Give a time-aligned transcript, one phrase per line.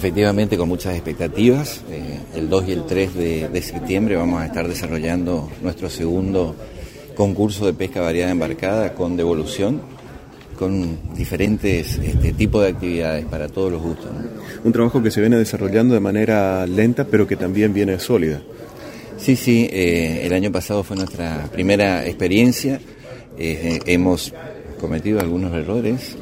[0.00, 1.82] Efectivamente, con muchas expectativas.
[1.90, 6.56] Eh, el 2 y el 3 de, septiembre vamos a estar desarrollando nuestro segundo
[7.14, 9.82] concurso de pesca variada embarcada con devolución,
[10.58, 14.06] con diferentes este, tipos de actividades para todos los gustos.
[14.64, 18.40] Un trabajo que se viene desarrollando de manera lenta, pero que también viene sólida.
[19.18, 22.80] Sí, sí, eh, el año pasado fue nuestra primera experiencia.
[23.36, 24.32] Eh, hemos
[24.80, 26.16] cometido algunos errores,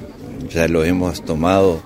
[0.53, 1.81] ya lo hemos tomado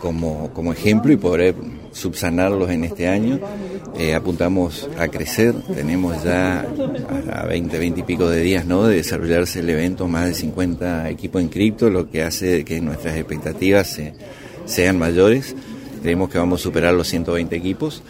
[0.00, 1.54] como, como ejemplo y poder
[1.92, 3.40] subsanarlos en este año.
[3.98, 6.66] Eh, apuntamos a crecer, tenemos ya
[7.32, 8.84] a 20, 20 y pico de días ¿no?
[8.84, 13.16] de desarrollarse el evento, más de 50 equipos en cripto, lo que hace que nuestras
[13.16, 13.98] expectativas
[14.66, 15.56] sean mayores.
[16.02, 18.02] Creemos que vamos a superar los 120 equipos.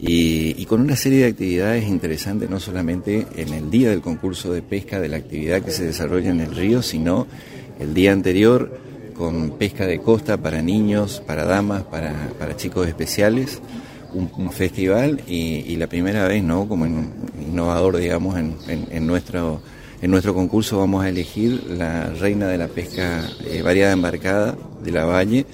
[0.00, 4.52] Y, y, con una serie de actividades interesantes, no solamente en el día del concurso
[4.52, 7.26] de pesca, de la actividad que se desarrolla en el río, sino
[7.78, 8.78] el día anterior
[9.14, 13.60] con pesca de costa para niños, para damas, para, para chicos especiales,
[14.12, 16.68] un, festival y, la primera vez, ¿no?
[16.68, 19.60] Como innovador, digamos, en, en, nuestro
[20.02, 24.92] en nuestro concurso vamos a elegir la reina de la pesca eh, variada embarcada de
[24.92, 25.46] la Valle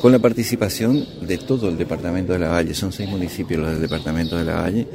[0.00, 2.74] con la participación de todo el departamento de la Valle.
[2.74, 4.88] Son seis municipios los del departamento de la Valle.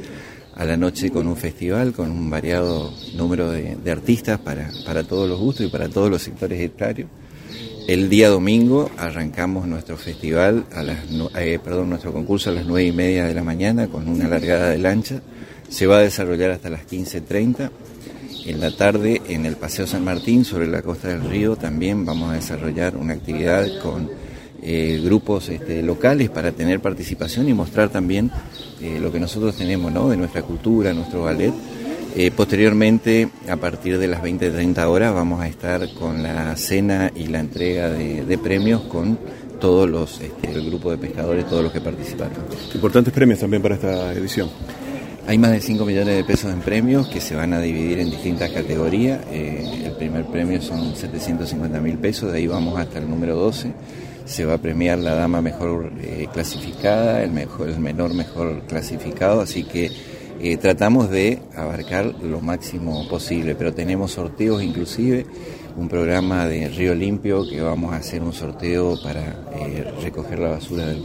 [0.54, 5.28] A la noche con un festival, con un variado número de, artistas para, para todos
[5.28, 7.08] los gustos y para todos los sectores etarios.
[7.88, 10.98] El día domingo arrancamos nuestro festival, a las,
[11.38, 14.68] eh, perdón, nuestro concurso a las nueve y media de la mañana con una largada
[14.68, 15.22] de lancha.
[15.70, 17.70] Se va a desarrollar hasta las 15.30.
[18.44, 22.30] En la tarde, en el Paseo San Martín, sobre la costa del río, también vamos
[22.30, 24.10] a desarrollar una actividad con
[24.60, 28.30] eh, grupos este, locales para tener participación y mostrar también
[28.82, 30.10] eh, lo que nosotros tenemos ¿no?
[30.10, 31.54] de nuestra cultura, nuestro ballet
[32.16, 37.26] eh, posteriormente, a partir de las 20-30 horas, vamos a estar con la cena y
[37.26, 39.18] la entrega de, premios con
[39.60, 42.36] todos los, este, el grupo de pescadores, todos los que participaron.
[42.74, 44.48] Importantes premios también para esta edición.
[45.26, 48.10] Hay más de 5 millones de pesos en premios que se van a dividir en
[48.10, 49.20] distintas categorías.
[49.30, 53.72] Eh, el primer premio son 750 mil pesos, de ahí vamos hasta el número 12.
[54.24, 59.42] Se va a premiar la dama mejor eh, clasificada, el, mejor, el menor mejor clasificado,
[59.42, 59.90] así que
[60.40, 65.26] eh, tratamos de abarcar lo máximo posible, pero tenemos sorteos inclusive,
[65.76, 69.20] un programa de Río Limpio que vamos a hacer un sorteo para
[69.56, 70.98] eh, recoger la basura del,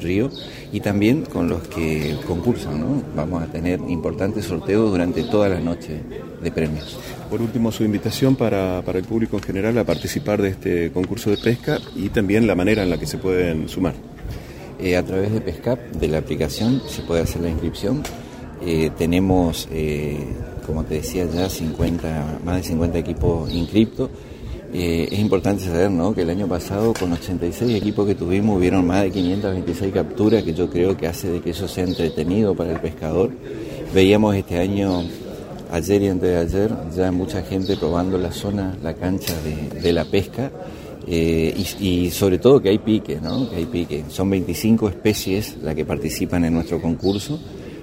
[0.00, 0.30] río
[0.72, 3.02] y también con los que concursan, ¿no?
[3.14, 6.00] Vamos a tener importantes sorteos durante toda la noche
[6.42, 6.98] de premios.
[7.30, 11.30] Por último, su invitación para, para el público en general a participar de este concurso
[11.30, 13.94] de pesca y también la manera en la que se pueden sumar.
[14.82, 18.02] Eh, a través de PESCAP, de la aplicación, se puede hacer la inscripción.
[18.64, 20.18] Eh, tenemos, eh,
[20.66, 24.10] como te decía ya, 50, más de 50 equipos inscriptos.
[24.72, 26.14] es importante saber ¿no?
[26.14, 30.54] que el año pasado con 86 equipos que tuvimos hubieron más de 526 capturas, que
[30.54, 33.30] yo creo que hace de que eso sea entretenido para el pescador.
[33.92, 35.02] Veíamos este año,
[35.70, 39.34] ayer y antes de ayer, ya mucha gente probando la zona, la cancha
[39.82, 40.50] de la pesca
[41.06, 43.48] eh, y, sobre todo que hay pique, ¿no?
[43.54, 44.04] Hay pique.
[44.08, 47.40] Son 25 especies las que participan en nuestro concurso,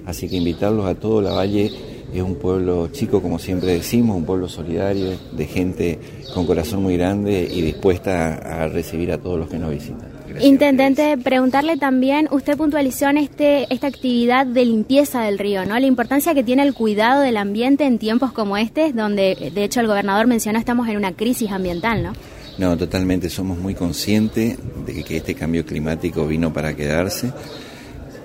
[0.10, 1.72] así que invitarlos a todo la Valle.
[2.14, 6.00] Es un pueblo chico, como siempre decimos, un pueblo solidario, de gente
[6.34, 10.10] con corazón muy grande y dispuesta a, recibir a todos los que nos visitan.
[10.42, 15.78] Intendente, preguntarle también, usted puntualizó en este, esta actividad de limpieza del río, ¿no?
[15.80, 19.80] La importancia que tiene el cuidado del ambiente en tiempos como este, donde de hecho
[19.80, 22.14] el gobernador mencionó estamos en una crisis ambiental, ¿no?
[22.58, 27.32] No, totalmente, somos muy conscientes de que este cambio climático vino para quedarse.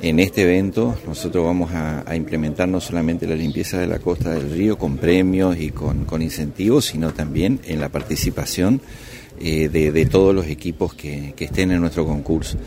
[0.04, 4.50] En este evento nosotros vamos a, implementar no solamente la limpieza de la costa del
[4.50, 8.82] río con premios y con, incentivos, sino también en la participación
[9.40, 12.58] eh, de, todos los equipos que, estén en nuestro concurso.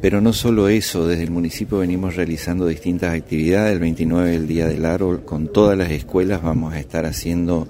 [0.00, 3.72] Pero no solo eso, desde el municipio venimos realizando distintas actividades.
[3.72, 7.66] El 29, el Día del Árbol, con todas las escuelas vamos a estar haciendo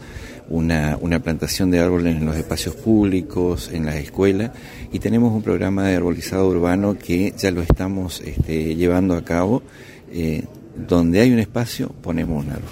[0.48, 4.50] una, una plantación de árboles en los espacios públicos, en las escuelas,
[4.92, 9.62] y tenemos un programa de arbolizado urbano que ya lo estamos este, llevando a cabo.
[10.12, 10.44] Eh,
[10.76, 12.70] donde hay un espacio, ponemos un árbol.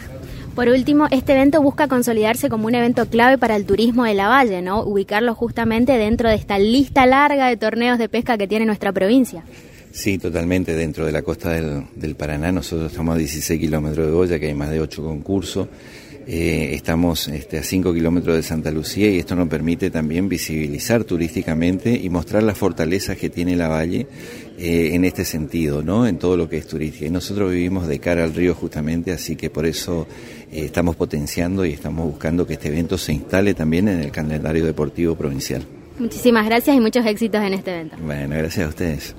[0.54, 4.28] Por último, este evento busca consolidarse como un evento clave para el turismo de la
[4.28, 4.82] Valle, ¿no?
[4.82, 9.44] Ubicarlo justamente dentro de esta lista larga de torneos de pesca que tiene nuestra provincia.
[9.92, 10.74] Sí, totalmente.
[10.74, 14.46] Dentro de la costa del, del Paraná, nosotros estamos a 16 kilómetros de Goya, que
[14.46, 15.69] hay más de 8 concursos.
[16.26, 21.04] Eh, estamos este, a 5 kilómetros de Santa Lucía y esto nos permite también visibilizar
[21.04, 24.06] turísticamente y mostrar las fortalezas que tiene la valle
[24.58, 26.06] eh, en este sentido, ¿no?
[26.06, 27.06] en todo lo que es turística.
[27.06, 30.06] Y nosotros vivimos de cara al río justamente, así que por eso
[30.52, 34.64] eh, estamos potenciando y estamos buscando que este evento se instale también en el calendario
[34.64, 35.64] deportivo provincial.
[35.98, 37.96] Muchísimas gracias y muchos éxitos en este evento.
[38.00, 39.14] Bueno, gracias a ustedes.